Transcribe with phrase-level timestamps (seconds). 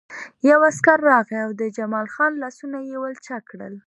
[0.49, 3.73] یو عسکر راغی او د جمال خان لاسونه یې ولچک کړل